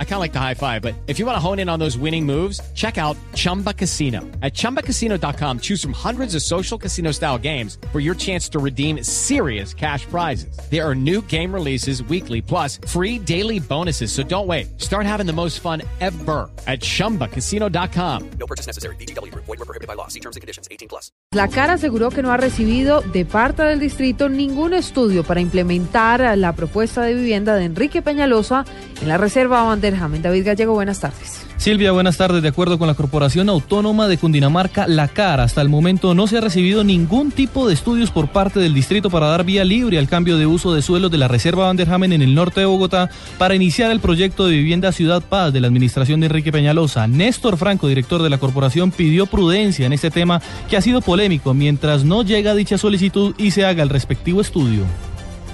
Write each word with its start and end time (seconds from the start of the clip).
I 0.00 0.04
kind 0.04 0.14
of 0.14 0.20
like 0.20 0.32
the 0.32 0.40
high 0.40 0.54
five, 0.54 0.82
but 0.82 0.96
if 1.06 1.20
you 1.20 1.26
want 1.26 1.36
to 1.36 1.40
hone 1.40 1.60
in 1.60 1.68
on 1.68 1.78
those 1.78 1.96
winning 1.96 2.26
moves, 2.26 2.60
check 2.74 2.98
out 2.98 3.16
Chumba 3.34 3.72
Casino. 3.72 4.22
At 4.42 4.54
ChumbaCasino.com, 4.54 5.60
choose 5.60 5.80
from 5.80 5.92
hundreds 5.92 6.34
of 6.34 6.42
social 6.42 6.76
casino 6.76 7.12
style 7.12 7.38
games 7.38 7.78
for 7.92 8.00
your 8.00 8.16
chance 8.16 8.48
to 8.48 8.58
redeem 8.58 9.04
serious 9.04 9.72
cash 9.72 10.04
prizes. 10.06 10.58
There 10.68 10.84
are 10.84 10.96
new 10.96 11.22
game 11.22 11.54
releases 11.54 12.02
weekly, 12.02 12.42
plus 12.42 12.80
free 12.88 13.20
daily 13.20 13.60
bonuses. 13.60 14.10
So 14.10 14.24
don't 14.24 14.48
wait. 14.48 14.80
Start 14.80 15.06
having 15.06 15.26
the 15.26 15.32
most 15.32 15.60
fun 15.60 15.82
ever 16.00 16.50
at 16.66 16.80
ChumbaCasino.com. 16.80 18.30
No 18.40 18.46
purchase 18.46 18.66
necessary. 18.66 18.96
BGW. 18.96 19.32
Void 19.34 19.46
were 19.46 19.56
prohibited 19.58 19.86
by 19.86 19.94
law. 19.94 20.08
See 20.08 20.20
terms 20.20 20.34
and 20.34 20.40
conditions. 20.40 20.66
18 20.72 20.88
plus. 20.88 21.12
La 21.32 21.48
cara 21.48 21.74
aseguró 21.74 22.08
que 22.10 22.22
no 22.22 22.32
ha 22.32 22.38
recibido 22.38 23.02
de 23.02 23.24
parte 23.26 23.62
del 23.62 23.78
distrito 23.78 24.30
ningún 24.30 24.72
estudio 24.72 25.24
para 25.24 25.40
implementar 25.40 26.38
la 26.38 26.54
propuesta 26.54 27.02
de 27.02 27.14
vivienda 27.14 27.54
de 27.54 27.66
Enrique 27.66 28.00
Peñalosa 28.00 28.64
en 29.02 29.08
la 29.08 29.18
Reserva 29.18 29.62
David 29.90 30.44
Gallego, 30.44 30.74
buenas 30.74 31.00
tardes. 31.00 31.46
Silvia, 31.56 31.92
buenas 31.92 32.16
tardes. 32.16 32.42
De 32.42 32.48
acuerdo 32.48 32.78
con 32.78 32.86
la 32.86 32.94
Corporación 32.94 33.48
Autónoma 33.48 34.06
de 34.06 34.16
Cundinamarca, 34.16 34.86
la 34.86 35.08
CAR, 35.08 35.40
hasta 35.40 35.60
el 35.60 35.68
momento 35.68 36.14
no 36.14 36.26
se 36.26 36.38
ha 36.38 36.40
recibido 36.40 36.84
ningún 36.84 37.30
tipo 37.30 37.66
de 37.66 37.74
estudios 37.74 38.10
por 38.10 38.28
parte 38.28 38.60
del 38.60 38.74
distrito 38.74 39.10
para 39.10 39.26
dar 39.26 39.44
vía 39.44 39.64
libre 39.64 39.98
al 39.98 40.08
cambio 40.08 40.36
de 40.36 40.46
uso 40.46 40.72
de 40.74 40.82
suelos 40.82 41.10
de 41.10 41.18
la 41.18 41.28
Reserva 41.28 41.66
Vanderhamen 41.66 42.12
en 42.12 42.22
el 42.22 42.34
norte 42.34 42.60
de 42.60 42.66
Bogotá 42.66 43.10
para 43.38 43.54
iniciar 43.54 43.90
el 43.90 44.00
proyecto 44.00 44.46
de 44.46 44.56
vivienda 44.56 44.92
Ciudad 44.92 45.22
Paz 45.22 45.52
de 45.52 45.60
la 45.60 45.66
administración 45.66 46.20
de 46.20 46.26
Enrique 46.26 46.52
Peñalosa. 46.52 47.06
Néstor 47.06 47.56
Franco, 47.56 47.88
director 47.88 48.22
de 48.22 48.30
la 48.30 48.38
corporación, 48.38 48.90
pidió 48.90 49.26
prudencia 49.26 49.86
en 49.86 49.92
este 49.92 50.10
tema 50.10 50.40
que 50.70 50.76
ha 50.76 50.82
sido 50.82 51.00
polémico 51.00 51.54
mientras 51.54 52.04
no 52.04 52.22
llega 52.22 52.54
dicha 52.54 52.78
solicitud 52.78 53.34
y 53.36 53.50
se 53.50 53.64
haga 53.64 53.82
el 53.82 53.88
respectivo 53.88 54.40
estudio. 54.40 54.84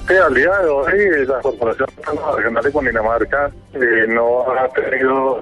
Sí, 0.06 0.12
al 0.14 0.34
día 0.34 0.50
de 0.58 0.69
hoy 0.69 1.27
la 1.27 1.41
Corporación 1.41 1.88
Regional 2.36 2.62
de 2.62 2.70
Cundinamarca 2.70 3.50
eh, 3.72 4.06
no 4.06 4.44
ha 4.50 4.69
tenido 4.69 5.41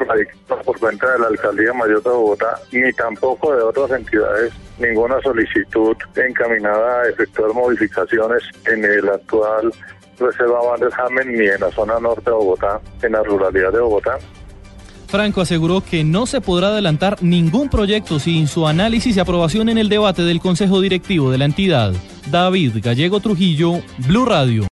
por 0.65 0.79
cuenta 0.79 1.13
de 1.13 1.19
la 1.19 1.27
Alcaldía 1.27 1.73
Mayor 1.73 2.01
de 2.03 2.11
Bogotá 2.11 2.61
ni 2.71 2.93
tampoco 2.93 3.57
de 3.57 3.63
otras 3.63 3.91
entidades 3.91 4.53
ninguna 4.79 5.21
solicitud 5.21 5.97
encaminada 6.15 7.03
a 7.03 7.09
efectuar 7.09 7.53
modificaciones 7.53 8.43
en 8.67 8.85
el 8.85 9.09
actual 9.09 9.73
Reserva 10.19 10.63
Vanderhamen 10.63 11.33
ni 11.33 11.47
en 11.47 11.61
la 11.61 11.71
zona 11.73 11.99
norte 11.99 12.31
de 12.31 12.37
Bogotá, 12.37 12.81
en 13.03 13.13
la 13.13 13.23
ruralidad 13.25 13.73
de 13.73 13.81
Bogotá. 13.81 14.19
Franco 15.09 15.41
aseguró 15.41 15.83
que 15.83 16.05
no 16.05 16.27
se 16.27 16.41
podrá 16.41 16.69
adelantar 16.69 17.21
ningún 17.21 17.69
proyecto 17.69 18.21
sin 18.21 18.47
su 18.47 18.67
análisis 18.69 19.17
y 19.17 19.21
aprobación 19.21 19.69
en 19.69 19.79
el 19.79 19.89
debate 19.89 20.23
del 20.23 20.41
Consejo 20.41 20.81
Directivo 20.81 21.33
de 21.33 21.39
la 21.39 21.47
entidad. 21.47 21.93
David 22.27 22.81
Gallego 22.81 23.21
Trujillo, 23.21 23.83
Blue 23.99 24.25
Radio. 24.25 24.67